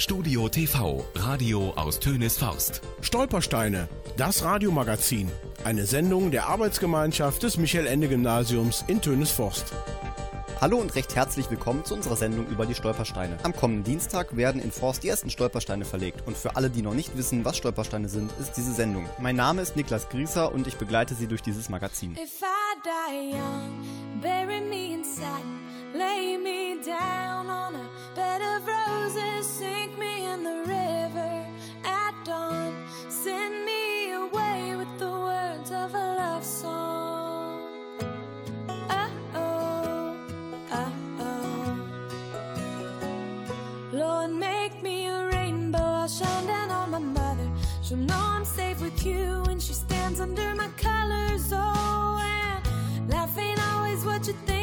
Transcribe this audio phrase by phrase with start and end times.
[0.00, 2.82] Studio TV, Radio aus Tönes Forst.
[3.00, 5.28] Stolpersteine, das Radiomagazin.
[5.64, 9.72] Eine Sendung der Arbeitsgemeinschaft des Michael-Ende-Gymnasiums in Tönes-Forst.
[10.60, 13.38] Hallo und recht herzlich willkommen zu unserer Sendung über die Stolpersteine.
[13.42, 16.24] Am kommenden Dienstag werden in Forst die ersten Stolpersteine verlegt.
[16.28, 19.08] Und für alle, die noch nicht wissen, was Stolpersteine sind, ist diese Sendung.
[19.18, 22.12] Mein Name ist Niklas Grieser und ich begleite Sie durch dieses Magazin.
[22.12, 28.66] If I die young, bury me in satin, lay me down on a bed of
[28.66, 31.46] roses, sink me in the river
[31.84, 32.74] at dawn,
[33.08, 37.62] send me away with the words of a love song.
[38.88, 40.16] Uh-oh,
[40.70, 41.78] uh-oh.
[43.92, 47.48] Lord, make me a rainbow, I'll shine down on my mother.
[47.82, 51.50] She'll know I'm safe with you when she stands under my colors.
[51.52, 54.57] Oh, and life ain't always what you think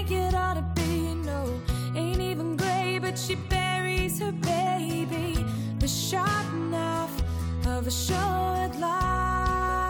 [3.18, 5.46] she buries her baby.
[5.80, 7.22] The sharp knife
[7.66, 9.85] of a short life.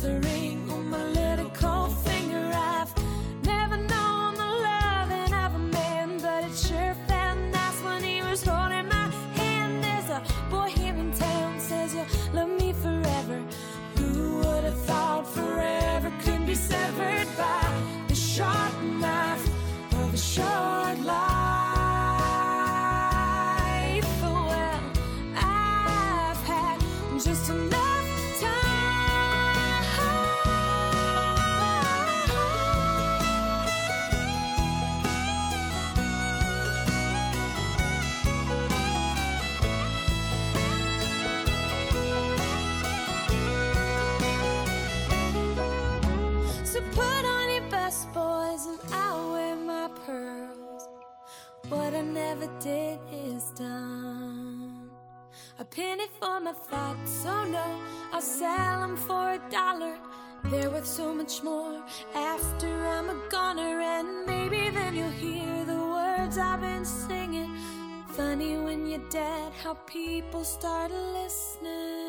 [0.00, 0.47] Nazarene.
[69.62, 72.07] How people start listening.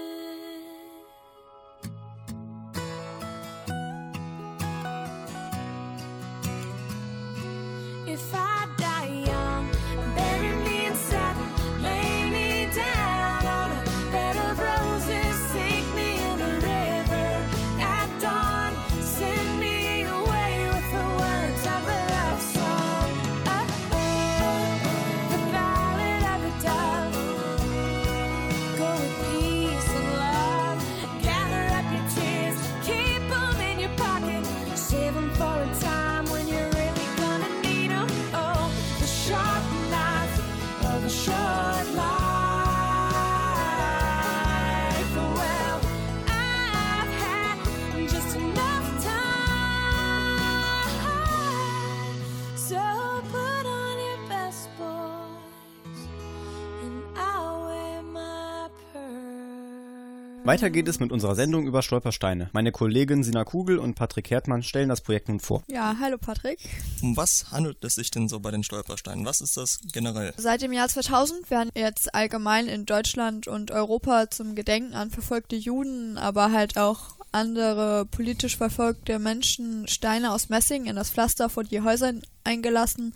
[60.49, 62.49] Weiter geht es mit unserer Sendung über Stolpersteine.
[62.53, 65.61] Meine Kollegin Sina Kugel und Patrick Hertmann stellen das Projekt nun vor.
[65.67, 66.57] Ja, hallo Patrick.
[67.03, 69.27] Um was handelt es sich denn so bei den Stolpersteinen?
[69.27, 70.33] Was ist das generell?
[70.37, 75.55] Seit dem Jahr 2000 werden jetzt allgemein in Deutschland und Europa zum Gedenken an verfolgte
[75.55, 81.63] Juden, aber halt auch andere politisch verfolgte Menschen Steine aus Messing in das Pflaster vor
[81.63, 82.13] die Häuser
[82.43, 83.13] eingelassen,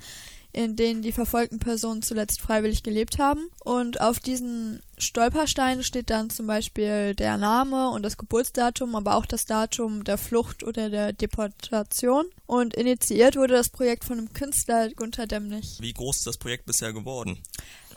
[0.54, 3.50] in denen die verfolgten Personen zuletzt freiwillig gelebt haben.
[3.64, 9.26] Und auf diesen Stolpersteinen steht dann zum Beispiel der Name und das Geburtsdatum, aber auch
[9.26, 12.26] das Datum der Flucht oder der Deportation.
[12.46, 15.78] Und initiiert wurde das Projekt von dem Künstler Gunther Demnig.
[15.82, 17.40] Wie groß ist das Projekt bisher geworden?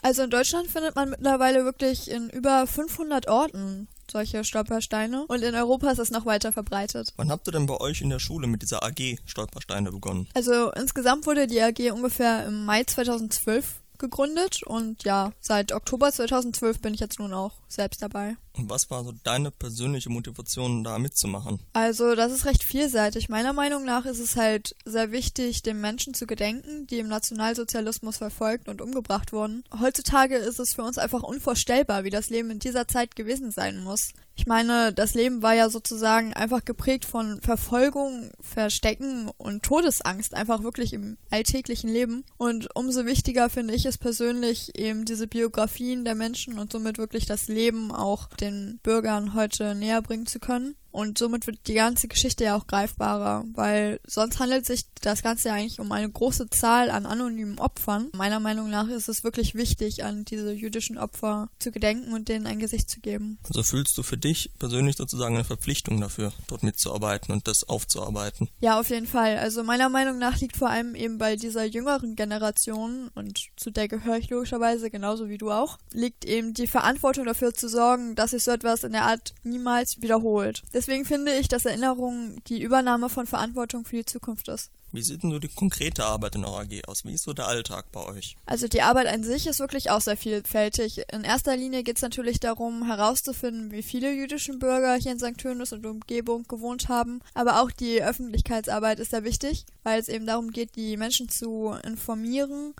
[0.01, 5.55] Also in Deutschland findet man mittlerweile wirklich in über 500 Orten solche Stolpersteine und in
[5.55, 7.13] Europa ist es noch weiter verbreitet.
[7.17, 10.27] Wann habt ihr denn bei euch in der Schule mit dieser AG Stolpersteine begonnen?
[10.33, 16.81] Also insgesamt wurde die AG ungefähr im Mai 2012 gegründet und ja, seit Oktober 2012
[16.81, 18.35] bin ich jetzt nun auch selbst dabei.
[18.53, 21.59] Und was war so deine persönliche Motivation, da mitzumachen?
[21.73, 23.29] Also das ist recht vielseitig.
[23.29, 28.17] Meiner Meinung nach ist es halt sehr wichtig, den Menschen zu gedenken, die im Nationalsozialismus
[28.17, 29.63] verfolgt und umgebracht wurden.
[29.79, 33.83] Heutzutage ist es für uns einfach unvorstellbar, wie das Leben in dieser Zeit gewesen sein
[33.83, 34.13] muss.
[34.37, 40.61] Ich meine, das Leben war ja sozusagen einfach geprägt von Verfolgung, Verstecken und Todesangst, einfach
[40.61, 42.23] wirklich im alltäglichen Leben.
[42.37, 47.25] Und umso wichtiger finde ich es persönlich, eben diese Biografien der Menschen und somit wirklich
[47.25, 50.75] das Leben auch den Bürgern heute näher bringen zu können.
[50.91, 55.49] Und somit wird die ganze Geschichte ja auch greifbarer, weil sonst handelt sich das Ganze
[55.49, 58.09] ja eigentlich um eine große Zahl an anonymen Opfern.
[58.15, 62.47] Meiner Meinung nach ist es wirklich wichtig, an diese jüdischen Opfer zu gedenken und denen
[62.47, 63.37] ein Gesicht zu geben.
[63.47, 68.49] Also fühlst du für dich persönlich sozusagen eine Verpflichtung dafür, dort mitzuarbeiten und das aufzuarbeiten?
[68.59, 69.37] Ja, auf jeden Fall.
[69.37, 73.87] Also meiner Meinung nach liegt vor allem eben bei dieser jüngeren Generation, und zu der
[73.87, 78.31] gehöre ich logischerweise genauso wie du auch, liegt eben die Verantwortung dafür zu sorgen, dass
[78.31, 80.63] sich so etwas in der Art niemals wiederholt.
[80.77, 84.69] Deswegen finde ich, dass Erinnerung die Übernahme von Verantwortung für die Zukunft ist.
[84.91, 87.03] Wie sieht denn so die konkrete Arbeit in eurer AG aus?
[87.03, 88.37] Wie ist so der Alltag bei euch?
[88.45, 91.01] Also die Arbeit an sich ist wirklich auch sehr vielfältig.
[91.11, 95.39] In erster Linie geht es natürlich darum, herauszufinden, wie viele jüdische Bürger hier in St.
[95.39, 97.21] Tönis und Umgebung gewohnt haben.
[97.33, 101.75] Aber auch die Öffentlichkeitsarbeit ist sehr wichtig, weil es eben darum geht, die Menschen zu
[101.83, 102.75] informieren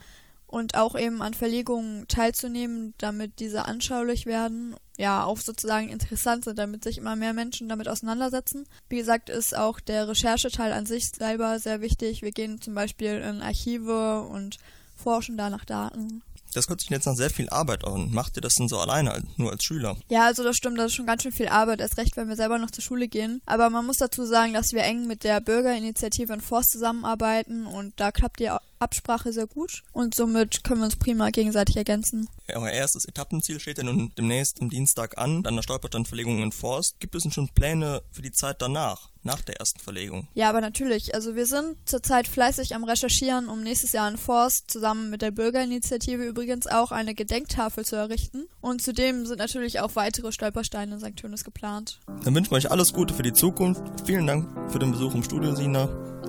[0.48, 6.58] und auch eben an Verlegungen teilzunehmen, damit diese anschaulich werden, ja, auch sozusagen interessant sind,
[6.58, 8.66] damit sich immer mehr Menschen damit auseinandersetzen.
[8.90, 12.22] Wie gesagt, ist auch der Rechercheteil an sich selber sehr wichtig.
[12.22, 14.58] Wir gehen zum Beispiel in Archive und
[14.96, 16.24] forschen da nach Daten.
[16.54, 18.12] Das hört sich jetzt nach sehr viel Arbeit an.
[18.12, 19.98] Macht ihr das denn so alleine, nur als Schüler?
[20.10, 22.36] Ja, also das stimmt, das ist schon ganz schön viel Arbeit, erst recht, wenn wir
[22.36, 23.42] selber noch zur Schule gehen.
[23.46, 27.94] Aber man muss dazu sagen, dass wir eng mit der Bürgerinitiative in Forst zusammenarbeiten und
[28.00, 28.50] da klappt die
[28.80, 32.28] Absprache sehr gut und somit können wir uns prima gegenseitig ergänzen.
[32.54, 37.00] Euer erstes Etappenziel steht ja nun demnächst am Dienstag an, dann der Stolperstandverlegung in Forst.
[37.00, 40.28] Gibt es denn schon Pläne für die Zeit danach, nach der ersten Verlegung?
[40.34, 41.14] Ja, aber natürlich.
[41.14, 45.32] Also wir sind zurzeit fleißig am Recherchieren, um nächstes Jahr in Forst zusammen mit der
[45.32, 48.48] Bürgerinitiative übrigens auch eine Gedenktafel zu errichten.
[48.62, 51.16] Und zudem sind natürlich auch weitere Stolpersteine in St.
[51.18, 52.00] Tönis geplant.
[52.24, 53.82] Dann wünschen wir euch alles Gute für die Zukunft.
[54.06, 55.86] Vielen Dank für den Besuch im Studio, Sina,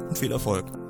[0.08, 0.87] und viel Erfolg.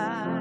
[0.00, 0.39] You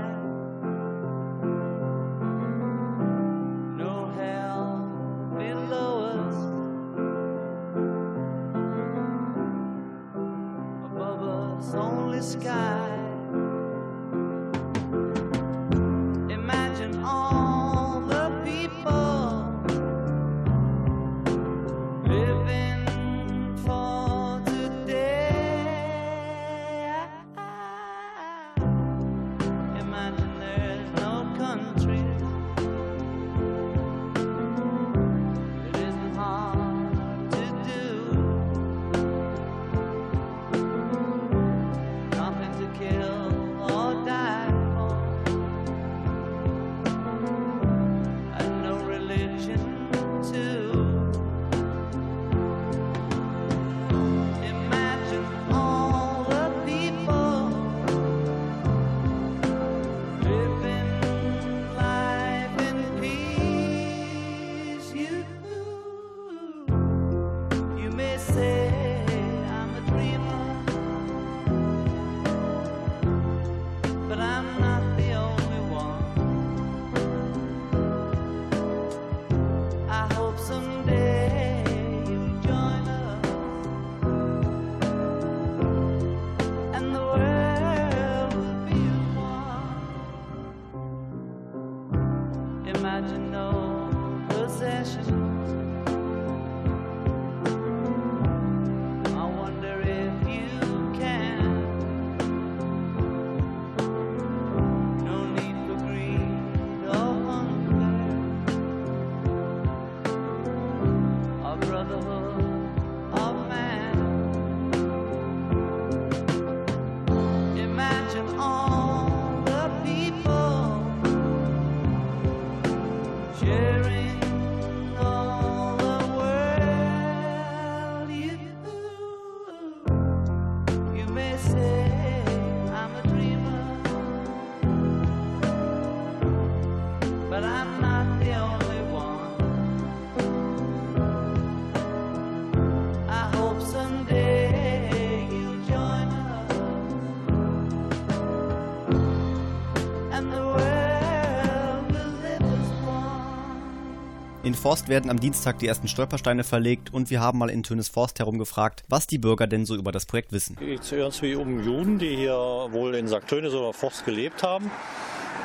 [154.60, 158.20] Forst werden am Dienstag die ersten Stolpersteine verlegt und wir haben mal in Tönes Forst
[158.20, 160.58] herumgefragt, was die Bürger denn so über das Projekt wissen.
[160.58, 163.26] Geht irgendwie um Juden, die hier wohl in St.
[163.26, 164.70] Tönis oder Forst gelebt haben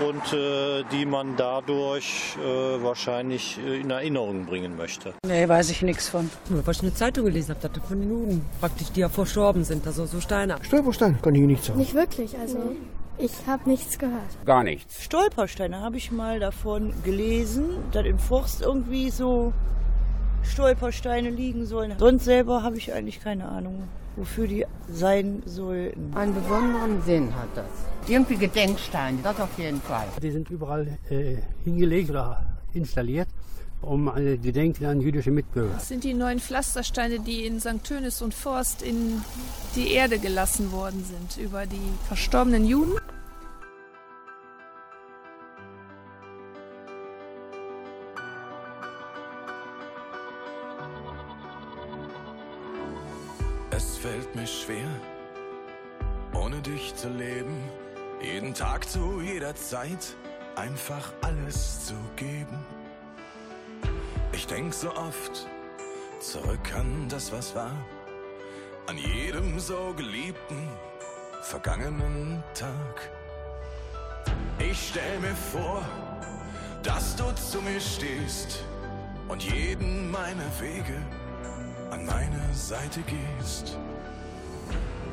[0.01, 5.15] und äh, die man dadurch äh, wahrscheinlich äh, in Erinnerung bringen möchte.
[5.25, 6.29] Nee, weiß ich nichts von.
[6.49, 9.87] Nur, weil ich eine Zeitung gelesen habe, von den Juden praktisch, die ja verstorben sind,
[9.87, 10.57] also so Steine.
[10.63, 11.79] Stolperstein kann ich nicht sagen.
[11.79, 12.75] Nicht wirklich, also
[13.19, 14.45] ich habe nichts gehört.
[14.45, 15.03] Gar nichts.
[15.03, 19.53] Stolpersteine habe ich mal davon gelesen, dass im Forst irgendwie so
[20.43, 21.95] Stolpersteine liegen sollen.
[21.99, 23.85] Sonst selber habe ich eigentlich keine Ahnung,
[24.17, 26.15] wofür die sein sollten.
[26.15, 27.67] Einen besonderen Sinn hat das.
[28.09, 30.07] Irgendwie Gedenksteine, das auf jeden Fall.
[30.23, 32.45] Die sind überall äh, hingelegt oder
[32.75, 33.29] installiert,
[33.81, 35.73] um ein Gedenken an jüdische Mitbürger.
[35.75, 37.83] Das sind die neuen Pflastersteine, die in St.
[37.83, 39.23] Tönis und Forst in
[39.75, 42.99] die Erde gelassen worden sind über die verstorbenen Juden.
[53.77, 54.89] Es fällt mir schwer,
[56.33, 57.59] ohne dich zu leben,
[58.23, 60.15] jeden Tag zu jeder Zeit
[60.55, 62.65] einfach alles zu geben.
[64.31, 65.49] Ich denk so oft
[66.21, 67.73] zurück an das, was war,
[68.87, 70.69] an jedem so geliebten,
[71.43, 73.11] vergangenen Tag.
[74.61, 75.83] Ich stell mir vor,
[76.85, 78.63] dass du zu mir stehst
[79.27, 81.03] und jeden meiner Wege
[81.95, 83.79] an meine Seite gehst.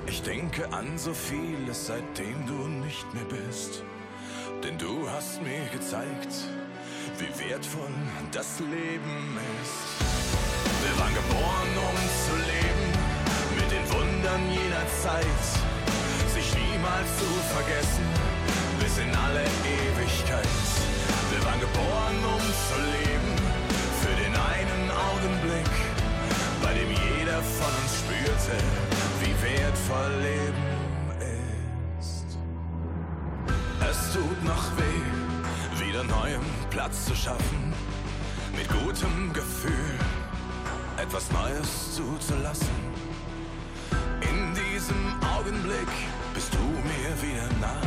[0.07, 3.83] Ich denke an so vieles, seitdem du nicht mehr bist.
[4.63, 6.33] Denn du hast mir gezeigt,
[7.19, 7.93] wie wertvoll
[8.31, 9.89] das Leben ist.
[10.83, 12.89] Wir waren geboren, um zu leben,
[13.57, 15.45] mit den Wundern jener Zeit.
[16.33, 18.07] Sich niemals zu vergessen,
[18.79, 19.45] bis in alle
[19.77, 20.57] Ewigkeit.
[21.29, 23.33] Wir waren geboren, um zu leben,
[24.01, 25.90] für den einen Augenblick
[27.43, 28.57] von uns spürte,
[29.21, 30.71] wie wertvoll Leben
[31.99, 32.37] ist.
[33.89, 37.73] Es tut noch weh, wieder neuem Platz zu schaffen,
[38.55, 39.99] mit gutem Gefühl
[40.97, 42.67] etwas Neues zuzulassen.
[44.21, 45.89] In diesem Augenblick
[46.33, 47.81] bist du mir wieder nah,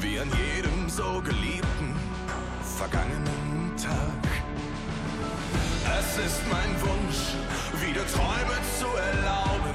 [0.00, 1.96] wie an jedem so geliebten,
[2.76, 4.39] vergangenen Tag.
[5.98, 7.34] Es ist mein Wunsch,
[7.82, 9.74] wieder Träume zu erlauben,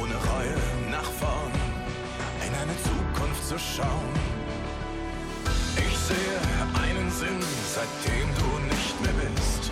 [0.00, 0.56] ohne Reue
[0.90, 1.52] nach vorn
[2.46, 4.14] in eine Zukunft zu schauen.
[5.76, 6.38] Ich sehe
[6.82, 7.40] einen Sinn,
[7.74, 9.70] seitdem du nicht mehr bist,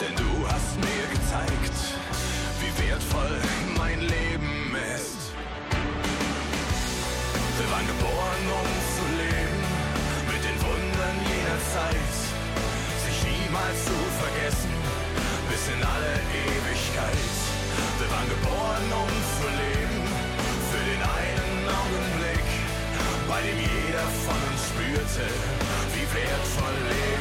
[0.00, 1.78] denn du hast mir gezeigt,
[2.60, 3.36] wie wertvoll
[3.76, 5.32] mein Leben ist.
[7.58, 9.60] Wir waren geboren, um zu leben,
[10.32, 12.17] mit den Wundern jener Zeit,
[25.08, 25.30] spürte,
[25.94, 27.17] wie wertvoll Leben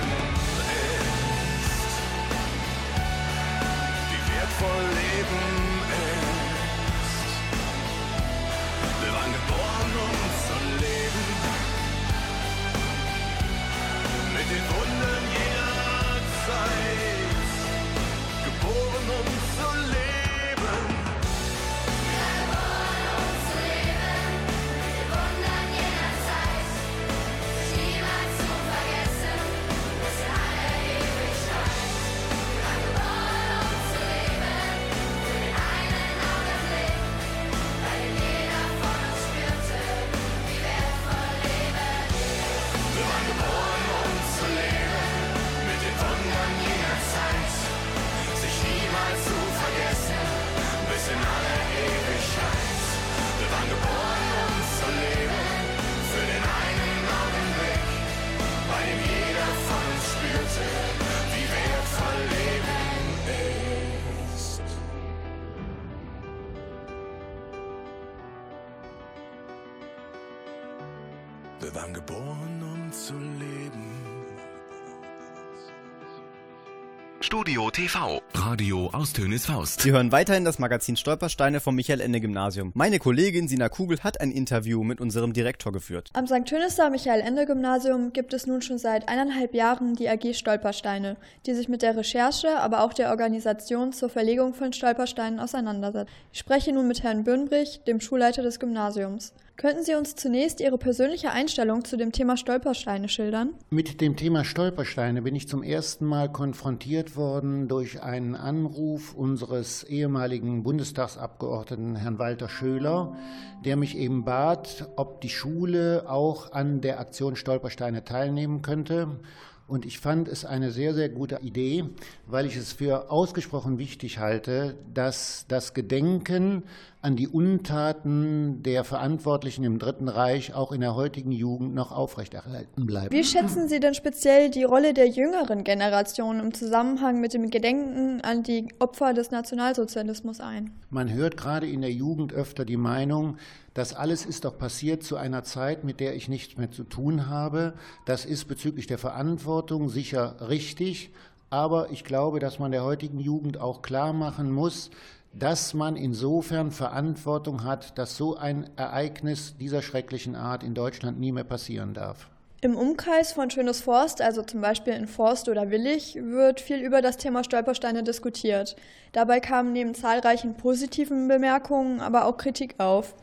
[77.77, 79.81] TV, Radio aus Tönes Faust.
[79.81, 82.72] Sie hören weiterhin das Magazin Stolpersteine vom Michael-Ende-Gymnasium.
[82.74, 86.10] Meine Kollegin Sina Kugel hat ein Interview mit unserem Direktor geführt.
[86.13, 86.46] Am St.
[86.46, 91.84] Tönister Michael-Ende-Gymnasium gibt es nun schon seit eineinhalb Jahren die AG Stolpersteine, die sich mit
[91.84, 96.12] der Recherche, aber auch der Organisation zur Verlegung von Stolpersteinen auseinandersetzt.
[96.34, 99.34] Ich spreche nun mit Herrn Bürnbrich, dem Schulleiter des Gymnasiums.
[99.57, 103.55] Könnten Sie uns zunächst Ihre persönliche Einstellung zu dem Thema Stolpersteine schildern?
[103.71, 109.83] Mit dem Thema Stolpersteine bin ich zum ersten Mal konfrontiert worden durch einen Anruf unseres
[109.83, 113.17] ehemaligen Bundestagsabgeordneten Herrn Walter Schöler,
[113.65, 119.19] der mich eben bat, ob die Schule auch an der Aktion Stolpersteine teilnehmen könnte.
[119.67, 121.83] Und ich fand es eine sehr, sehr gute Idee,
[122.25, 126.63] weil ich es für ausgesprochen wichtig halte, dass das Gedenken
[127.01, 132.86] an die Untaten der Verantwortlichen im Dritten Reich auch in der heutigen Jugend noch aufrechterhalten
[132.86, 133.13] bleibt.
[133.13, 138.21] Wie schätzen Sie denn speziell die Rolle der jüngeren Generation im Zusammenhang mit dem Gedenken
[138.21, 140.71] an die Opfer des Nationalsozialismus ein?
[140.89, 143.38] Man hört gerade in der Jugend öfter die Meinung,
[143.77, 147.29] das alles ist doch passiert zu einer Zeit, mit der ich nichts mehr zu tun
[147.29, 147.75] habe.
[148.05, 151.12] Das ist bezüglich der Verantwortung sicher richtig.
[151.51, 154.89] Aber ich glaube, dass man der heutigen Jugend auch klar machen muss,
[155.31, 161.31] dass man insofern Verantwortung hat, dass so ein Ereignis dieser schrecklichen Art in Deutschland nie
[161.31, 162.29] mehr passieren darf.
[162.62, 167.03] Im Umkreis von Schönes Forst, also zum Beispiel in Forst oder Willig, wird viel über
[167.03, 168.75] das Thema Stolpersteine diskutiert.
[169.12, 173.13] Dabei kamen neben zahlreichen positiven Bemerkungen aber auch Kritik auf.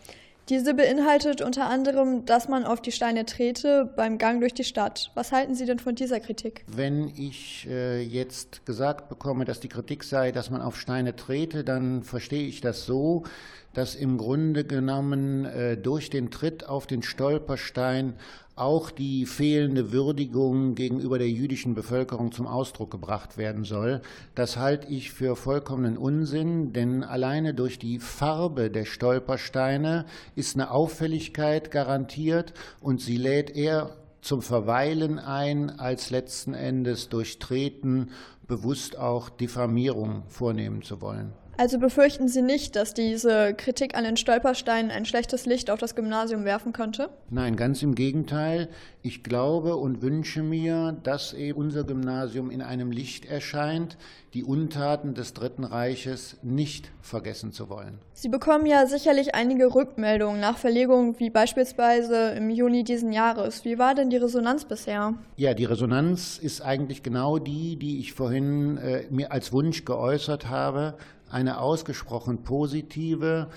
[0.50, 5.10] Diese beinhaltet unter anderem, dass man auf die Steine trete beim Gang durch die Stadt.
[5.14, 6.64] Was halten Sie denn von dieser Kritik?
[6.66, 11.64] Wenn ich äh, jetzt gesagt bekomme, dass die Kritik sei, dass man auf Steine trete,
[11.64, 13.24] dann verstehe ich das so,
[13.72, 18.14] dass im Grunde genommen äh, durch den Tritt auf den Stolperstein
[18.56, 24.00] auch die fehlende Würdigung gegenüber der jüdischen Bevölkerung zum Ausdruck gebracht werden soll.
[24.34, 30.06] Das halte ich für vollkommenen Unsinn, denn alleine durch die Farbe der Stolpersteine
[30.36, 37.38] ist eine Auffälligkeit garantiert und sie lädt eher zum Verweilen ein, als letzten Endes durch
[37.40, 38.10] Treten
[38.46, 41.32] bewusst auch Diffamierung vornehmen zu wollen.
[41.56, 45.94] Also befürchten Sie nicht, dass diese Kritik an den Stolpersteinen ein schlechtes Licht auf das
[45.94, 47.10] Gymnasium werfen könnte?
[47.30, 48.68] Nein, ganz im Gegenteil.
[49.02, 53.96] Ich glaube und wünsche mir, dass eben unser Gymnasium in einem Licht erscheint,
[54.32, 57.98] die Untaten des Dritten Reiches nicht vergessen zu wollen.
[58.14, 63.64] Sie bekommen ja sicherlich einige Rückmeldungen nach Verlegungen, wie beispielsweise im Juni diesen Jahres.
[63.64, 65.14] Wie war denn die Resonanz bisher?
[65.36, 70.48] Ja, die Resonanz ist eigentlich genau die, die ich vorhin äh, mir als Wunsch geäußert
[70.48, 70.96] habe
[71.34, 73.48] eine ausgesprochen positive,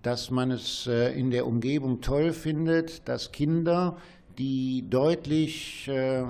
[0.00, 3.98] dass man es äh, in der Umgebung toll findet, dass Kinder,
[4.38, 6.24] die deutlich äh,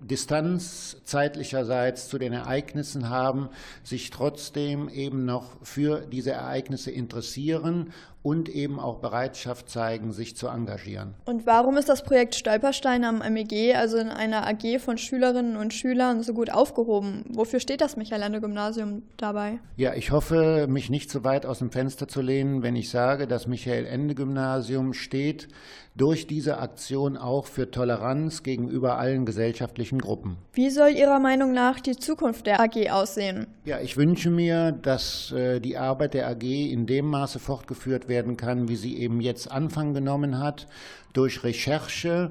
[0.00, 3.48] Distanz zeitlicherseits zu den Ereignissen haben,
[3.82, 10.48] sich trotzdem eben noch für diese Ereignisse interessieren und eben auch Bereitschaft zeigen, sich zu
[10.48, 11.14] engagieren.
[11.24, 15.74] Und warum ist das Projekt Stolpersteine am MEG, also in einer AG von Schülerinnen und
[15.74, 17.24] Schülern, so gut aufgehoben?
[17.30, 19.58] Wofür steht das Michael-Ende-Gymnasium dabei?
[19.76, 23.26] Ja, ich hoffe, mich nicht so weit aus dem Fenster zu lehnen, wenn ich sage,
[23.26, 25.48] das Michael-Ende-Gymnasium steht
[25.94, 30.38] durch diese Aktion auch für Toleranz gegenüber allen gesellschaftlichen Gruppen.
[30.54, 33.46] Wie soll Ihrer Meinung nach die Zukunft der AG aussehen?
[33.64, 38.36] Ja, ich wünsche mir, dass äh, die Arbeit der AG in dem Maße fortgeführt werden
[38.36, 40.68] kann, wie sie eben jetzt Anfang genommen hat,
[41.14, 42.30] durch Recherche,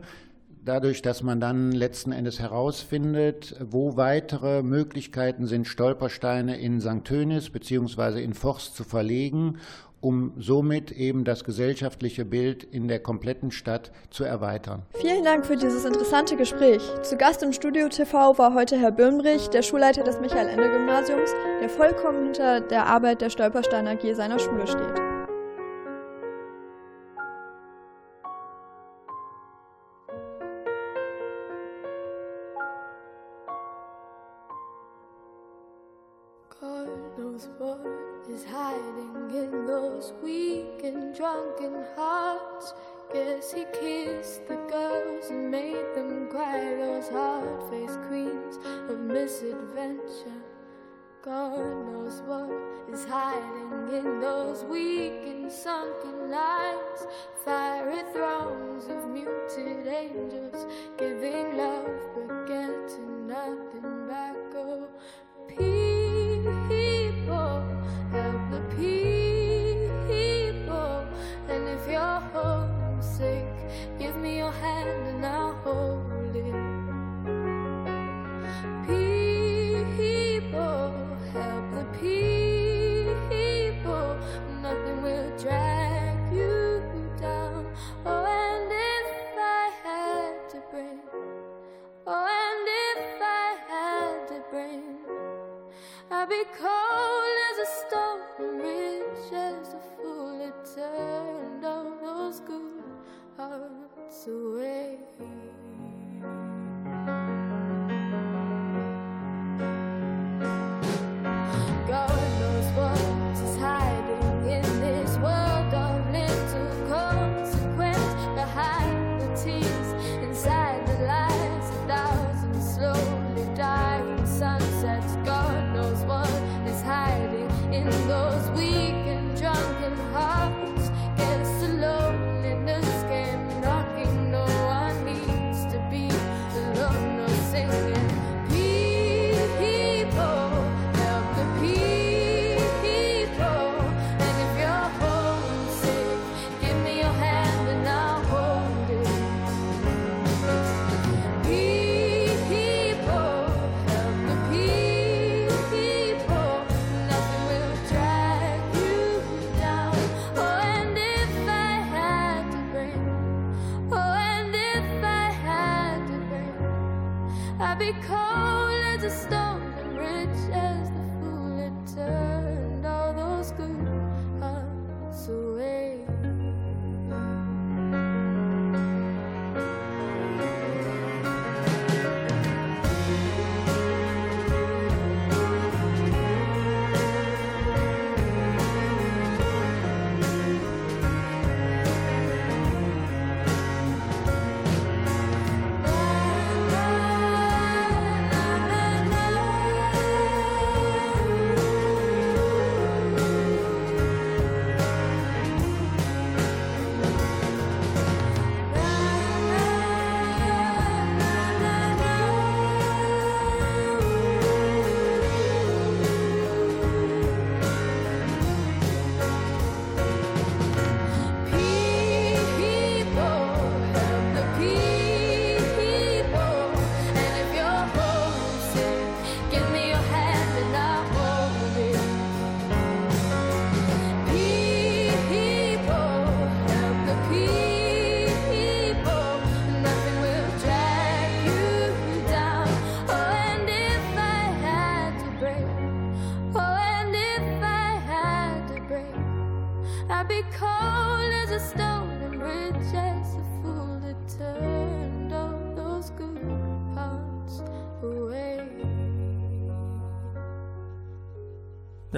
[0.63, 7.03] dadurch, dass man dann letzten Endes herausfindet, wo weitere Möglichkeiten sind, Stolpersteine in St.
[7.03, 8.23] Tönis bzw.
[8.23, 9.57] in Forst zu verlegen
[10.01, 14.81] um somit eben das gesellschaftliche Bild in der kompletten Stadt zu erweitern.
[14.99, 16.81] Vielen Dank für dieses interessante Gespräch.
[17.03, 22.25] Zu Gast im Studio TV war heute Herr Birnbrich, der Schulleiter des Michael-Ende-Gymnasiums, der vollkommen
[22.25, 25.20] hinter der Arbeit der Stolperstein AG seiner Schule steht.
[37.41, 37.79] Knows what
[38.29, 42.73] is hiding in those weak and drunken hearts.
[43.13, 48.57] Guess he kissed the girls and made them cry, those hard faced queens
[48.89, 50.41] of misadventure.
[51.23, 52.49] God knows what
[52.91, 57.05] is hiding in those weak and sunken lines.
[57.45, 60.65] Fiery thrones of muted angels
[60.97, 64.00] giving love but getting nothing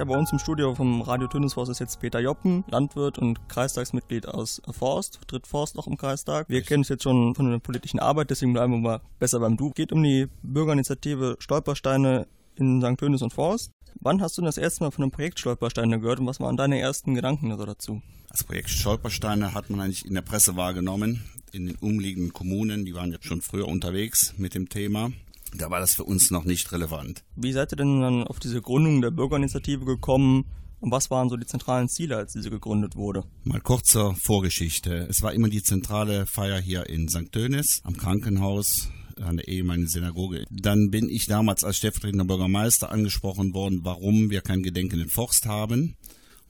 [0.04, 4.28] Ja, bei uns im Studio vom Radio Tönisforst ist jetzt Peter Joppen, Landwirt und Kreistagsmitglied
[4.28, 6.46] aus Forst, tritt Forst noch im Kreistag.
[6.50, 9.56] Wir kennen uns jetzt schon von der politischen Arbeit, deswegen bleiben wir mal besser beim
[9.56, 9.70] Du.
[9.70, 12.98] Geht um die Bürgerinitiative Stolpersteine in St.
[12.98, 13.70] Tönis und Forst.
[13.98, 16.78] Wann hast du das erste Mal von dem Projekt Stolpersteine gehört und was waren deine
[16.78, 18.02] ersten Gedanken dazu?
[18.28, 22.94] Das Projekt Stolpersteine hat man eigentlich in der Presse wahrgenommen, in den umliegenden Kommunen, die
[22.94, 25.12] waren jetzt schon früher unterwegs mit dem Thema.
[25.56, 27.24] Da war das für uns noch nicht relevant.
[27.36, 30.44] Wie seid ihr denn dann auf diese Gründung der Bürgerinitiative gekommen
[30.80, 33.24] und was waren so die zentralen Ziele, als diese gegründet wurde?
[33.44, 35.06] Mal kurz zur Vorgeschichte.
[35.08, 37.34] Es war immer die zentrale Feier hier in St.
[37.34, 38.90] Dönis am Krankenhaus
[39.20, 40.44] an der ehemaligen Synagoge.
[40.50, 45.46] Dann bin ich damals als stellvertretender Bürgermeister angesprochen worden, warum wir kein Gedenken in Forst
[45.46, 45.96] haben.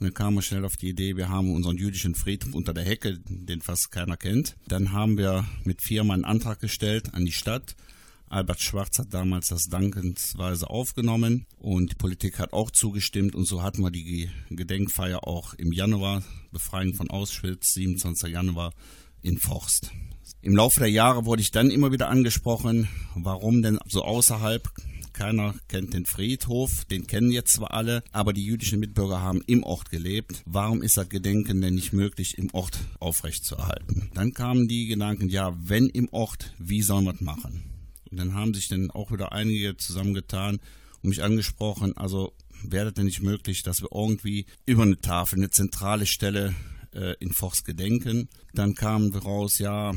[0.01, 2.85] Und dann kamen wir schnell auf die Idee, wir haben unseren jüdischen Friedhof unter der
[2.85, 4.57] Hecke, den fast keiner kennt.
[4.67, 7.77] Dann haben wir mit Firma einen Antrag gestellt an die Stadt.
[8.29, 13.63] Albert Schwarz hat damals das dankensweise aufgenommen und die Politik hat auch zugestimmt und so
[13.63, 18.33] hatten wir die Gedenkfeier auch im Januar, Befreiung von Auschwitz, 27.
[18.33, 18.73] Januar
[19.23, 19.91] in Forst.
[20.43, 24.69] Im Laufe der Jahre wurde ich dann immer wieder angesprochen, warum denn so außerhalb
[25.15, 29.63] keiner kennt den Friedhof, den kennen jetzt zwar alle, aber die jüdischen Mitbürger haben im
[29.63, 30.43] Ort gelebt.
[30.45, 34.11] Warum ist das Gedenken denn nicht möglich, im Ort aufrechtzuerhalten?
[34.15, 37.74] Dann kamen die Gedanken, ja, wenn im Ort, wie sollen wir das machen?
[38.15, 40.61] Und dann haben sich dann auch wieder einige zusammengetan
[41.03, 45.41] und mich angesprochen, also wäre das denn nicht möglich, dass wir irgendwie über eine Tafel,
[45.41, 46.55] eine zentrale Stelle
[46.93, 48.29] äh, in Forst gedenken?
[48.53, 49.95] Dann kamen wir raus, ja,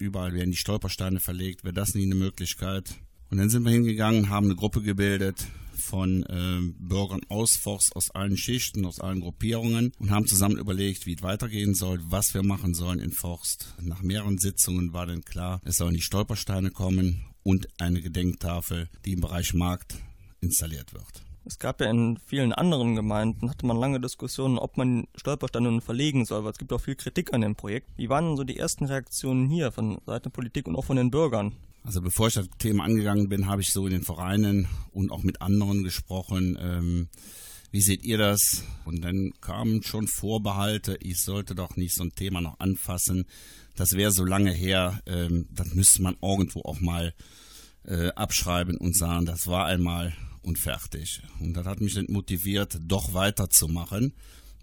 [0.00, 2.96] überall werden die Stolpersteine verlegt, wäre das nie eine Möglichkeit?
[3.30, 8.10] Und dann sind wir hingegangen, haben eine Gruppe gebildet von äh, Bürgern aus Forst, aus
[8.10, 12.42] allen Schichten, aus allen Gruppierungen und haben zusammen überlegt, wie es weitergehen soll, was wir
[12.42, 13.76] machen sollen in Forst.
[13.80, 19.12] Nach mehreren Sitzungen war dann klar, es sollen die Stolpersteine kommen und eine Gedenktafel, die
[19.12, 19.96] im Bereich Markt
[20.40, 21.22] installiert wird.
[21.46, 25.82] Es gab ja in vielen anderen Gemeinden, hatte man lange Diskussionen, ob man Stolpersteine nun
[25.82, 27.90] verlegen soll, weil es gibt auch viel Kritik an dem Projekt.
[27.96, 30.96] Wie waren denn so die ersten Reaktionen hier von Seiten der Politik und auch von
[30.96, 31.52] den Bürgern?
[31.82, 35.22] Also bevor ich das Thema angegangen bin, habe ich so in den Vereinen und auch
[35.22, 36.56] mit anderen gesprochen.
[36.58, 37.08] Ähm,
[37.70, 38.64] Wie seht ihr das?
[38.86, 43.26] Und dann kamen schon Vorbehalte, ich sollte doch nicht so ein Thema noch anfassen.
[43.76, 47.12] Das wäre so lange her, ähm, das müsste man irgendwo auch mal
[47.84, 51.22] äh, abschreiben und sagen, das war einmal und fertig.
[51.40, 54.14] Und das hat mich dann motiviert, doch weiterzumachen,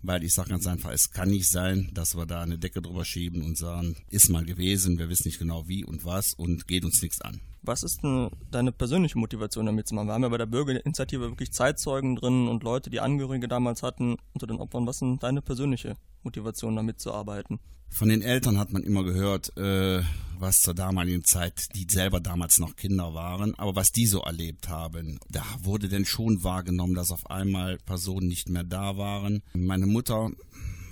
[0.02, 3.06] weil ich sage ganz einfach, es kann nicht sein, dass wir da eine Decke drüber
[3.06, 6.86] schieben und sagen, ist mal gewesen, wir wissen nicht genau wie und was und geht
[6.86, 7.42] uns nichts an.
[7.64, 10.08] Was ist denn deine persönliche Motivation damit zu machen?
[10.08, 14.18] Wir haben ja bei der Bürgerinitiative wirklich Zeitzeugen drin und Leute, die Angehörige damals hatten
[14.34, 14.88] unter den Opfern.
[14.88, 17.60] Was ist denn deine persönliche Motivation, damit zu arbeiten?
[17.90, 20.02] Von den Eltern hat man immer gehört, äh,
[20.40, 24.70] was zur damaligen Zeit, die selber damals noch Kinder waren, aber was die so erlebt
[24.70, 25.20] haben.
[25.30, 29.44] Da wurde denn schon wahrgenommen, dass auf einmal Personen nicht mehr da waren.
[29.54, 30.32] Meine Mutter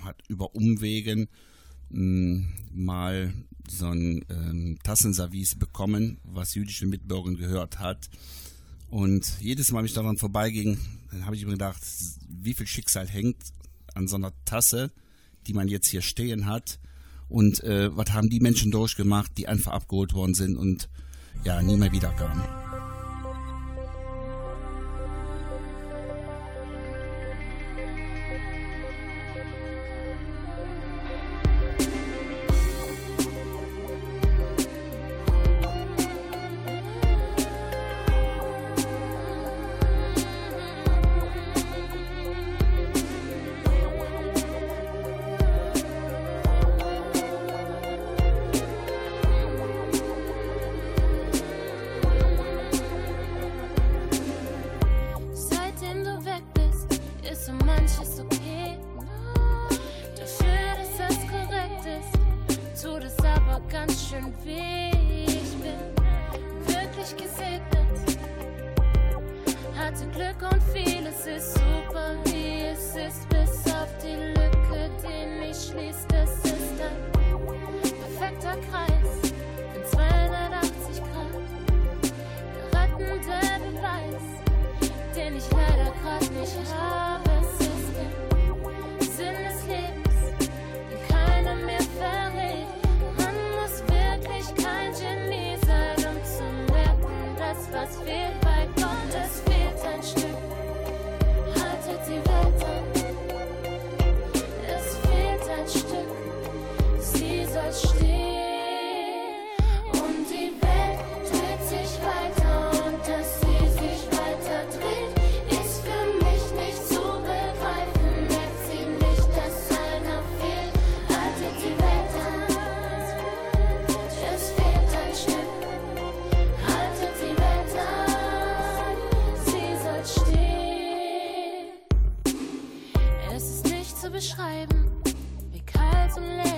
[0.04, 1.28] hat über Umwegen
[1.88, 3.32] mh, mal
[3.70, 8.10] so ein ähm, Tassenservice bekommen, was jüdische Mitbürgern gehört hat.
[8.88, 10.78] Und jedes Mal, wenn ich daran vorbeiging,
[11.12, 11.80] dann habe ich mir gedacht,
[12.28, 13.36] wie viel Schicksal hängt
[13.94, 14.90] an so einer Tasse,
[15.46, 16.80] die man jetzt hier stehen hat.
[17.28, 20.88] Und äh, was haben die Menschen durchgemacht, die einfach abgeholt worden sind und
[21.44, 22.69] ja, nie mehr wiederkamen.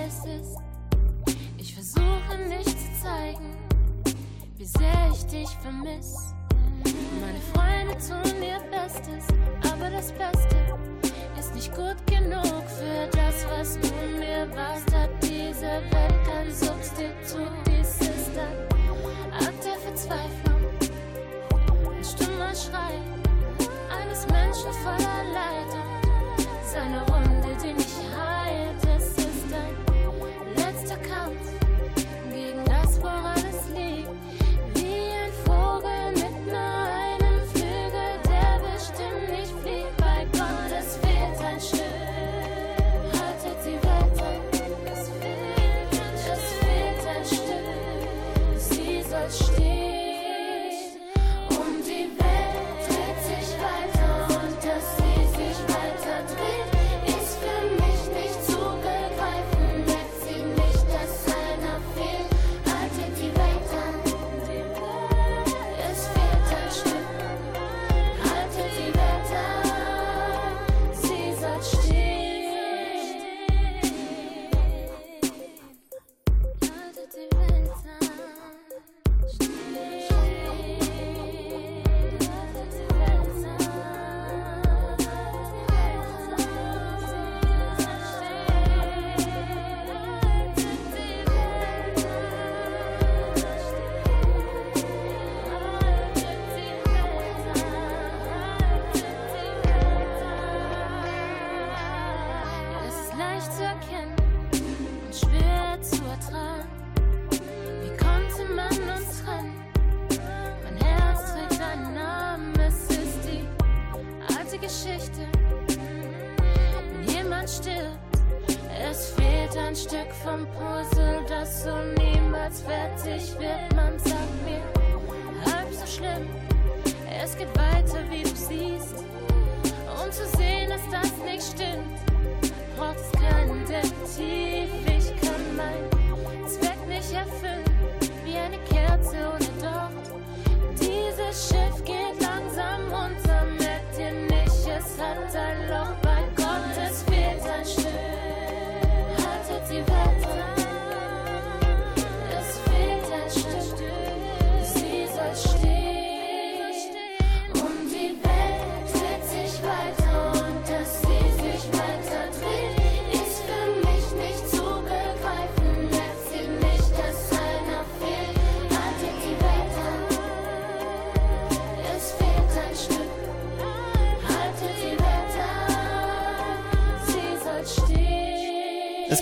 [0.07, 0.57] Es.
[1.57, 3.55] Ich versuche nicht zu zeigen,
[4.57, 6.33] wie sehr ich dich vermiss.
[7.21, 9.27] Meine Freunde tun ihr Bestes,
[9.71, 10.57] aber das Beste
[11.39, 13.87] ist nicht gut genug für das, was du
[14.19, 14.93] mir warst.
[14.93, 17.51] Hat diese Welt kein Substitut?
[17.67, 18.55] Dies ist ein
[19.33, 20.63] Akt der Verzweiflung,
[21.95, 22.95] ein stummer Schrei
[24.01, 27.32] eines Menschen voller Leid und seine Runde,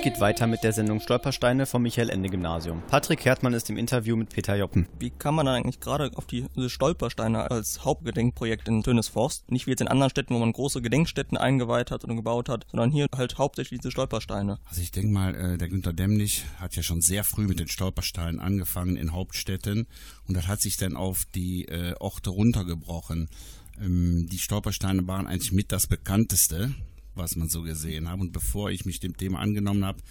[0.02, 2.82] Es geht weiter mit der Sendung Stolpersteine vom Michael-Ende-Gymnasium.
[2.88, 4.88] Patrick Hertmann ist im Interview mit Peter Joppen.
[4.98, 9.68] Wie kann man dann eigentlich gerade auf die, diese Stolpersteine als Hauptgedenkprojekt in Tönesforst, nicht
[9.68, 12.90] wie jetzt in anderen Städten, wo man große Gedenkstätten eingeweiht hat und gebaut hat, sondern
[12.90, 14.58] hier halt hauptsächlich diese Stolpersteine?
[14.66, 17.68] Also ich denke mal, äh, der Günter Dämmlich hat ja schon sehr früh mit den
[17.68, 19.86] Stolpersteinen angefangen in Hauptstädten
[20.28, 23.30] und das hat sich dann auf die äh, Orte runtergebrochen.
[23.80, 26.74] Ähm, die Stolpersteine waren eigentlich mit das bekannteste,
[27.15, 28.19] was man so gesehen hat.
[28.19, 30.02] Und bevor ich mich dem Thema angenommen habe,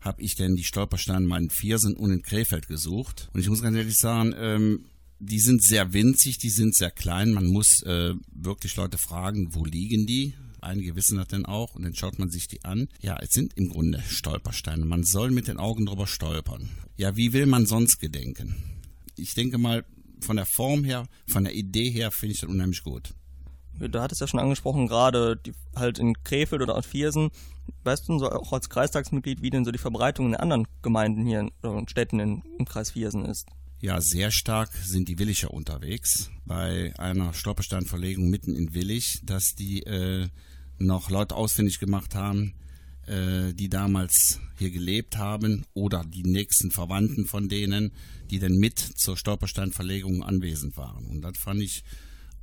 [0.00, 3.28] habe ich dann die Stolpersteine in Viersen und in Krefeld gesucht.
[3.32, 4.84] Und ich muss ganz ehrlich sagen, ähm,
[5.18, 7.32] die sind sehr winzig, die sind sehr klein.
[7.32, 10.34] Man muss äh, wirklich Leute fragen, wo liegen die?
[10.60, 12.88] Einige wissen das dann auch und dann schaut man sich die an.
[13.00, 14.84] Ja, es sind im Grunde Stolpersteine.
[14.84, 16.70] Man soll mit den Augen drüber stolpern.
[16.96, 18.56] Ja, wie will man sonst gedenken?
[19.16, 19.84] Ich denke mal,
[20.20, 23.14] von der Form her, von der Idee her finde ich das unheimlich gut.
[23.78, 27.30] Du hattest ja schon angesprochen, gerade die, halt in Krefeld oder aus Viersen.
[27.84, 31.26] Weißt du so auch als Kreistagsmitglied, wie denn so die Verbreitung in den anderen Gemeinden
[31.26, 33.46] hier und Städten in, im Kreis Viersen ist?
[33.80, 36.30] Ja, sehr stark sind die Willicher unterwegs.
[36.46, 40.28] Bei einer Stolpersteinverlegung mitten in Willich, dass die äh,
[40.78, 42.54] noch Leute ausfindig gemacht haben,
[43.06, 47.92] äh, die damals hier gelebt haben oder die nächsten Verwandten von denen,
[48.30, 51.06] die dann mit zur Stolpersteinverlegung anwesend waren.
[51.06, 51.84] Und das fand ich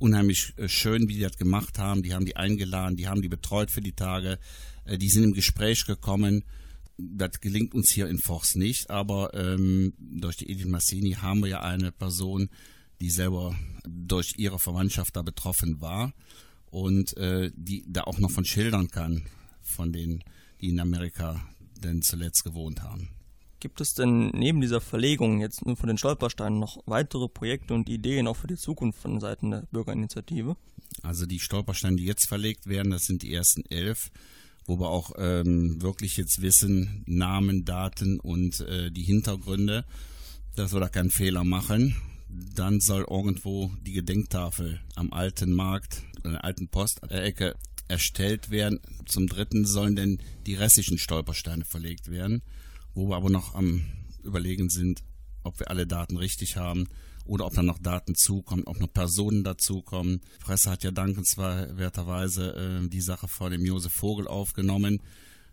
[0.04, 2.02] unheimlich äh, schön, wie die das gemacht haben.
[2.02, 4.38] Die haben die eingeladen, die haben die betreut für die Tage,
[4.84, 6.44] äh, die sind im Gespräch gekommen.
[6.98, 11.48] Das gelingt uns hier in Forst nicht, aber ähm, durch die Edith Massini haben wir
[11.48, 12.50] ja eine Person,
[13.00, 16.12] die selber durch ihre Verwandtschaft da betroffen war
[16.66, 19.26] und äh, die da auch noch von schildern kann,
[19.62, 20.22] von denen,
[20.60, 21.40] die in Amerika
[21.82, 23.08] denn zuletzt gewohnt haben.
[23.64, 27.88] Gibt es denn neben dieser Verlegung jetzt nur von den Stolpersteinen noch weitere Projekte und
[27.88, 30.58] Ideen auch für die Zukunft von Seiten der Bürgerinitiative?
[31.02, 34.10] Also die Stolpersteine, die jetzt verlegt werden, das sind die ersten elf,
[34.66, 39.86] wo wir auch ähm, wirklich jetzt wissen, Namen, Daten und äh, die Hintergründe,
[40.56, 41.96] dass wir da keinen Fehler machen.
[42.28, 47.54] Dann soll irgendwo die Gedenktafel am alten Markt, an der alten Postecke
[47.88, 48.80] erstellt werden.
[49.06, 52.42] Zum dritten sollen denn die restlichen Stolpersteine verlegt werden
[52.94, 53.82] wo wir aber noch am
[54.22, 55.02] Überlegen sind,
[55.42, 56.88] ob wir alle Daten richtig haben
[57.26, 60.20] oder ob dann noch Daten zukommen, ob noch Personen dazukommen.
[60.40, 65.02] Die Presse hat ja dankenswerterweise äh, die Sache vor dem Josef Vogel aufgenommen,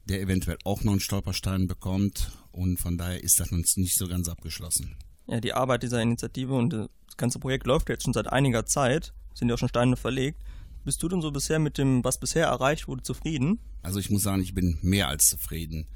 [0.05, 4.07] der eventuell auch noch einen Stolperstein bekommt und von daher ist das uns nicht so
[4.07, 4.95] ganz abgeschlossen.
[5.27, 9.13] Ja, die Arbeit dieser Initiative und das ganze Projekt läuft jetzt schon seit einiger Zeit,
[9.33, 10.41] sind ja auch schon Steine verlegt.
[10.83, 13.59] Bist du denn so bisher mit dem, was bisher erreicht wurde, zufrieden?
[13.83, 15.87] Also ich muss sagen, ich bin mehr als zufrieden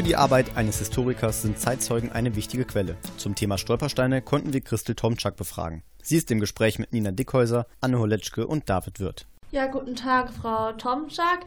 [0.00, 2.96] Für die Arbeit eines Historikers sind Zeitzeugen eine wichtige Quelle.
[3.18, 5.82] Zum Thema Stolpersteine konnten wir Christel Tomczak befragen.
[6.02, 9.26] Sie ist im Gespräch mit Nina Dickhäuser, Anne Holetschke und David Wirth.
[9.50, 11.40] Ja, guten Tag, Frau Tomczak.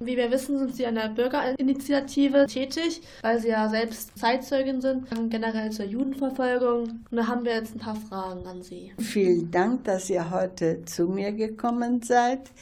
[0.00, 5.06] Wie wir wissen, sind Sie an der Bürgerinitiative tätig, weil Sie ja selbst Zeitzeugin sind,
[5.12, 6.82] ähm, generell zur Judenverfolgung.
[7.10, 8.92] Und da haben wir jetzt ein paar Fragen an Sie.
[8.98, 12.52] Vielen Dank, dass ihr heute zu mir gekommen seid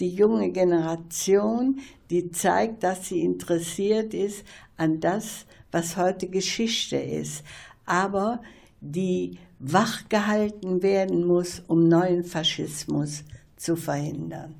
[0.00, 1.80] die junge Generation,
[2.10, 4.44] die zeigt, dass sie interessiert ist
[4.76, 7.44] an das, was heute Geschichte ist,
[7.86, 8.40] aber
[8.80, 13.24] die wachgehalten werden muss, um neuen Faschismus
[13.56, 14.54] zu verhindern.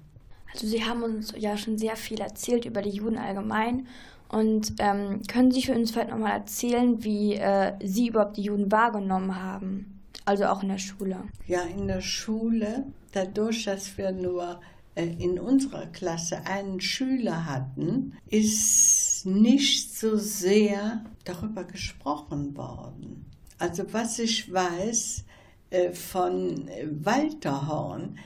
[0.53, 3.87] Also Sie haben uns ja schon sehr viel erzählt über die Juden allgemein.
[4.29, 8.71] Und ähm, können Sie für uns vielleicht nochmal erzählen, wie äh, Sie überhaupt die Juden
[8.71, 10.01] wahrgenommen haben?
[10.25, 11.17] Also auch in der Schule.
[11.47, 14.61] Ja, in der Schule, dadurch, dass wir nur
[15.01, 23.27] äh, in unserer Klasse einen Schüler hatten, ist nicht so sehr darüber gesprochen worden.
[23.59, 25.25] Also was ich weiß
[25.71, 28.19] äh, von äh, Walter Horn,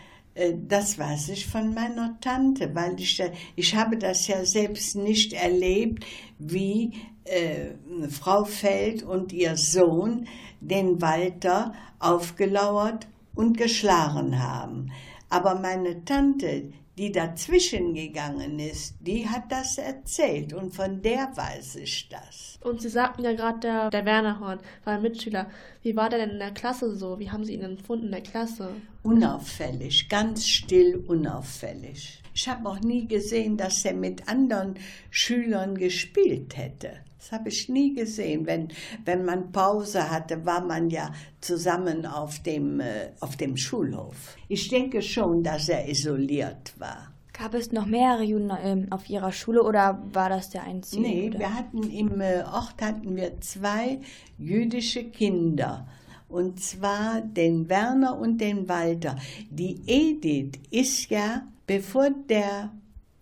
[0.67, 3.23] das weiß ich von meiner Tante, weil ich,
[3.55, 6.05] ich habe das ja selbst nicht erlebt,
[6.41, 6.91] wie
[7.23, 7.69] äh,
[8.11, 10.27] Frau Feld und ihr Sohn
[10.61, 13.07] den Walter aufgelauert
[13.37, 14.91] und geschlagen haben.
[15.35, 21.75] Aber meine Tante, die dazwischen gegangen ist, die hat das erzählt und von der weiß
[21.75, 22.61] ich das.
[22.63, 25.51] Und Sie sagten ja gerade, der, der Werner Horn war ein Mitschüler.
[25.83, 27.19] Wie war der denn in der Klasse so?
[27.19, 28.69] Wie haben Sie ihn empfunden in der Klasse?
[29.03, 32.23] Unauffällig, ganz still, unauffällig.
[32.33, 34.75] Ich habe auch nie gesehen, dass er mit anderen
[35.11, 37.01] Schülern gespielt hätte.
[37.25, 38.45] Das habe ich nie gesehen.
[38.45, 38.69] Wenn,
[39.07, 41.11] wenn man Pause hatte, war man ja
[41.41, 44.37] zusammen auf dem, äh, auf dem Schulhof.
[44.49, 47.15] Ich denke schon, dass er isoliert war.
[47.33, 51.01] Gab es noch mehrere Juden ähm, auf Ihrer Schule oder war das der einzige?
[51.01, 51.39] Nee, oder?
[51.39, 54.01] wir hatten im äh, Ort hatten wir zwei
[54.37, 55.89] jüdische Kinder.
[56.29, 59.17] Und zwar den Werner und den Walter.
[59.49, 62.71] Die Edith ist ja, bevor der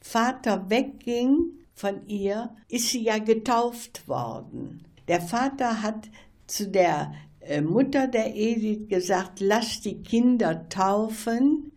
[0.00, 4.84] Vater wegging von ihr, ist sie ja getauft worden.
[5.08, 6.08] Der Vater hat
[6.46, 11.72] zu der äh, Mutter der Edith gesagt, lass die Kinder taufen,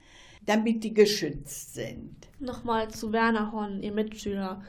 [0.46, 2.16] damit die geschützt sind.
[2.40, 4.62] Nochmal zu Werner Horn, Ihr Mitschüler.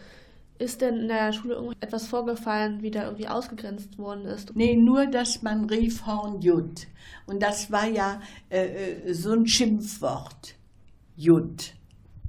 [0.59, 4.57] Ist denn in der Schule irgendetwas vorgefallen, wie der irgendwie ausgegrenzt worden ist?
[4.57, 6.87] Nee, nur, dass man rief Horn Jud.
[7.27, 10.55] Und das war ja äh, so ein Schimpfwort.
[11.15, 11.75] Jud.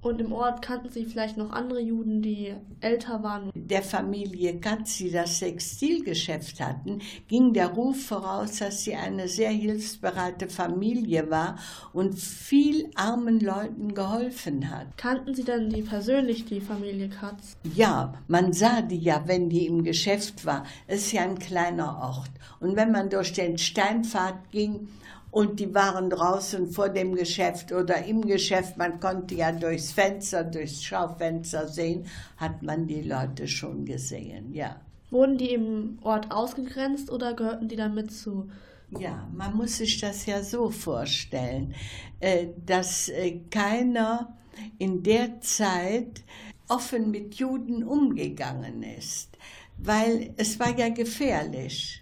[0.02, 3.52] Und im Ort kannten Sie vielleicht noch andere Juden, die älter waren?
[3.56, 9.50] Der Familie Katz, die das Textilgeschäft hatten, ging der Ruf voraus, dass sie eine sehr
[9.50, 11.58] hilfsbereite Familie war
[11.94, 14.98] und viel armen Leuten geholfen hat.
[14.98, 17.58] Kannten Sie denn die persönlich, die Familie Katz?
[17.76, 20.66] Ja, man sah die ja, wenn die im Geschäft war.
[20.88, 22.32] Es ist ja ein kleiner Ort.
[22.60, 24.88] Und wenn man durch den Steinpfad ging,
[25.32, 30.44] und die waren draußen vor dem Geschäft oder im Geschäft, man konnte ja durchs Fenster,
[30.44, 32.06] durchs Schaufenster sehen,
[32.38, 34.78] hat man die Leute schon gesehen, ja.
[35.10, 38.50] Wurden die im Ort ausgegrenzt oder gehörten die damit zu?
[38.98, 41.76] Ja, man muss sich das ja so vorstellen,
[42.20, 44.38] äh, dass äh, keiner
[44.78, 46.24] in der Zeit
[46.70, 49.38] offen mit Juden umgegangen ist,
[49.78, 52.02] weil es war ja gefährlich.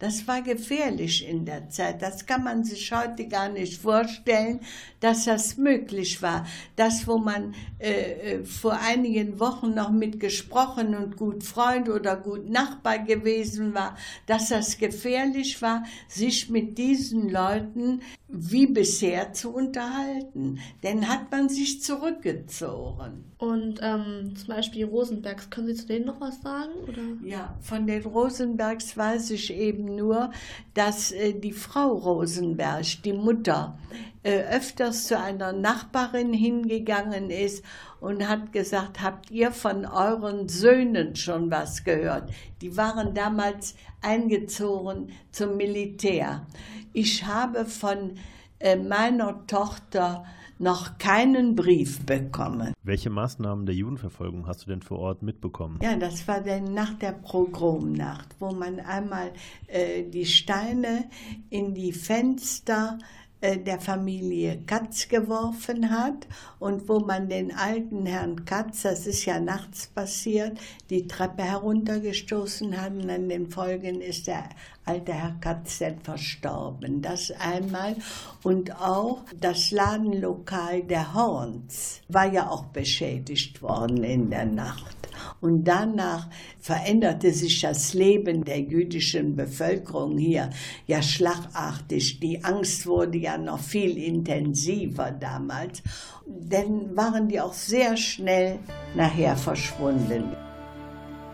[0.00, 2.00] Das war gefährlich in der Zeit.
[2.00, 4.60] Das kann man sich heute gar nicht vorstellen,
[4.98, 6.46] dass das möglich war.
[6.74, 12.48] Das, wo man äh, vor einigen Wochen noch mit gesprochen und gut Freund oder gut
[12.48, 13.94] Nachbar gewesen war,
[14.26, 20.60] dass das gefährlich war, sich mit diesen Leuten wie bisher zu unterhalten.
[20.82, 23.24] Denn hat man sich zurückgezogen.
[23.38, 26.72] Und ähm, zum Beispiel Rosenbergs, können Sie zu denen noch was sagen?
[26.86, 27.02] Oder?
[27.24, 30.30] Ja, von den Rosenbergs weiß ich eben nur,
[30.74, 33.78] dass äh, die Frau Rosenberg, die Mutter,
[34.22, 37.64] äh, öfters zu einer Nachbarin hingegangen ist
[38.00, 42.30] und hat gesagt, habt ihr von euren Söhnen schon was gehört?
[42.60, 46.46] Die waren damals eingezogen zum Militär.
[46.92, 48.18] Ich habe von
[48.58, 50.24] äh, meiner Tochter
[50.60, 52.74] noch keinen Brief bekommen.
[52.82, 55.78] Welche Maßnahmen der Judenverfolgung hast du denn vor Ort mitbekommen?
[55.82, 59.32] Ja, das war dann nach der Pogromnacht, wo man einmal
[59.66, 61.04] äh, die Steine
[61.48, 62.98] in die Fenster
[63.40, 69.24] äh, der Familie Katz geworfen hat und wo man den alten Herrn Katz, das ist
[69.24, 70.58] ja nachts passiert,
[70.90, 74.44] die Treppe heruntergestoßen hat und an den Folgen ist der
[74.84, 77.02] alte Herr Katz dann verstorben.
[77.02, 77.96] Das einmal
[78.42, 84.96] und auch das Ladenlokal der Horns war ja auch beschädigt worden in der Nacht.
[85.40, 86.28] Und danach
[86.58, 90.50] veränderte sich das Leben der jüdischen Bevölkerung hier
[90.86, 92.20] ja schlagartig.
[92.20, 95.82] Die Angst wurde ja noch viel intensiver damals.
[96.26, 98.60] Denn waren die auch sehr schnell
[98.94, 100.24] nachher verschwunden.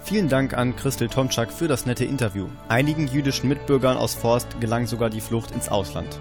[0.07, 2.47] Vielen Dank an Christel Tomczak für das nette Interview.
[2.69, 6.21] Einigen jüdischen Mitbürgern aus Forst gelang sogar die Flucht ins Ausland.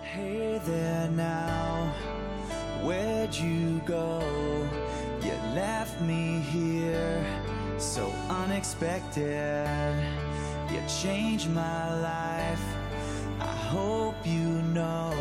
[0.00, 1.92] Hey there now,
[2.82, 4.22] where'd you go?
[5.20, 7.22] You left me here
[7.76, 9.68] so unexpected.
[10.70, 12.64] You changed my life.
[13.40, 15.12] I hope you know,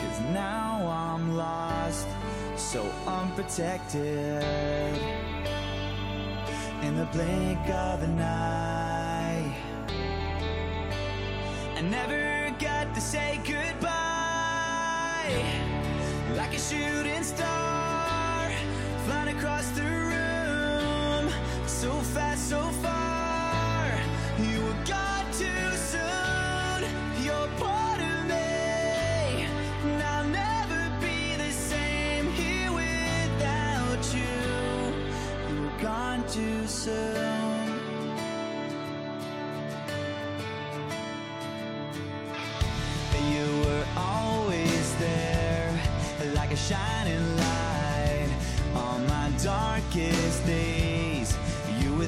[0.00, 2.08] cause now I'm lost,
[2.56, 4.42] so unprotected.
[7.04, 9.54] The blink of an eye,
[11.76, 13.92] I never got to say goodbye.
[16.34, 18.50] Like a shooting star,
[19.04, 21.30] flying across the room,
[21.66, 22.83] so fast, so far.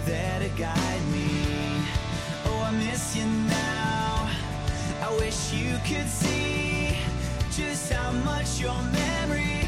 [0.06, 1.28] There to guide me.
[2.46, 4.30] Oh, I miss you now.
[5.02, 6.96] I wish you could see
[7.50, 9.65] just how much your memory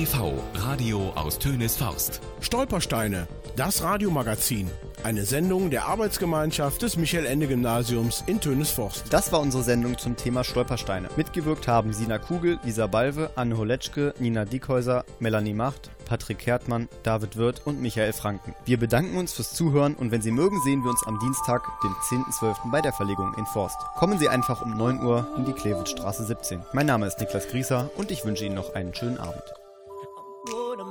[0.00, 2.22] TV, Radio aus Tönes Forst.
[2.40, 4.70] Stolpersteine, das Radiomagazin.
[5.04, 9.12] Eine Sendung der Arbeitsgemeinschaft des Michael-Ende-Gymnasiums in Tönesforst.
[9.12, 11.10] Das war unsere Sendung zum Thema Stolpersteine.
[11.16, 17.36] Mitgewirkt haben Sina Kugel, Lisa Balve, Anne Holetschke, Nina Diekhäuser, Melanie Macht, Patrick Kertmann, David
[17.36, 18.54] Wirth und Michael Franken.
[18.64, 22.22] Wir bedanken uns fürs Zuhören und wenn Sie mögen, sehen wir uns am Dienstag, den
[22.22, 22.70] 10.12.
[22.72, 23.76] bei der Verlegung in Forst.
[23.98, 26.62] Kommen Sie einfach um 9 Uhr in die Klewitzstraße 17.
[26.72, 29.42] Mein Name ist Niklas Grieser und ich wünsche Ihnen noch einen schönen Abend.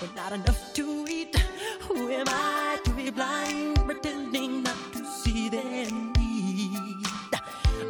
[0.00, 1.36] with not enough to eat.
[1.82, 7.04] Who am I to be blind, pretending not to see their need?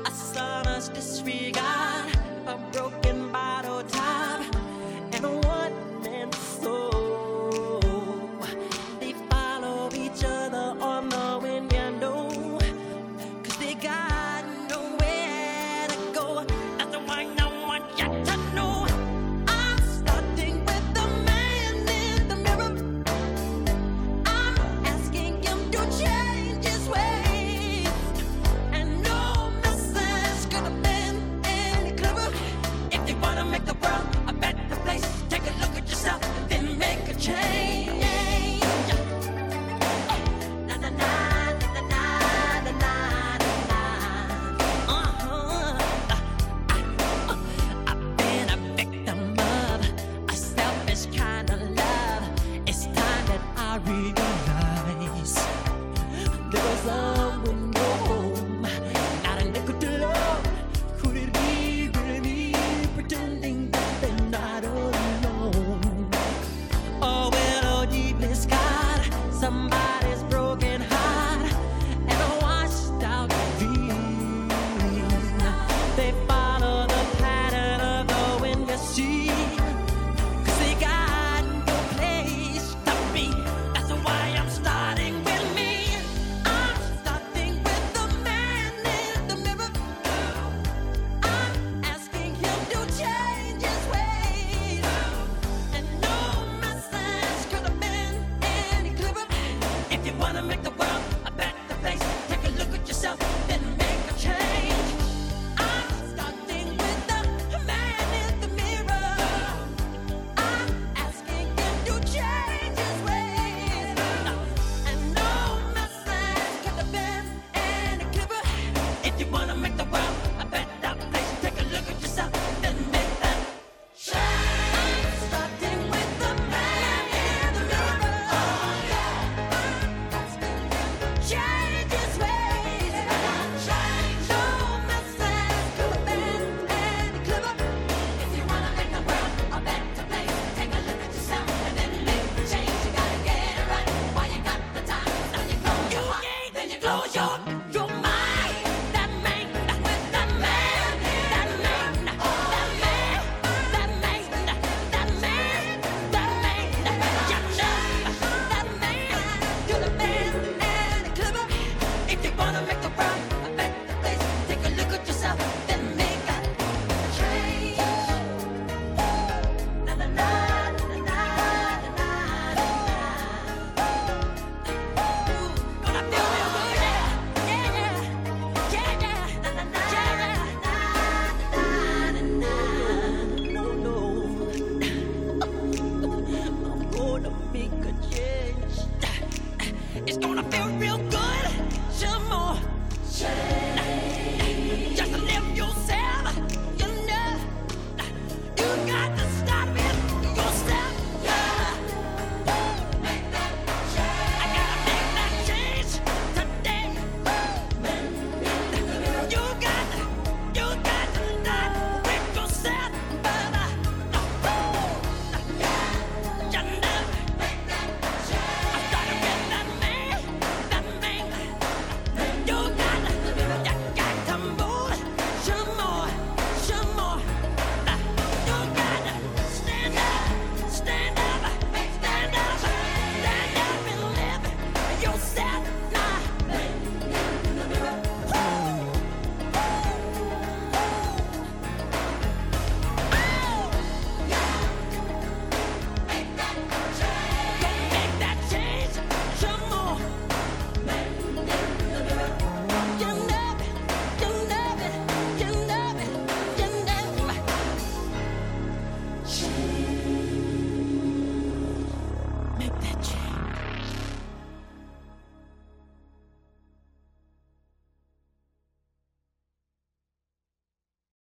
[0.06, 3.09] A son's disregard, a broken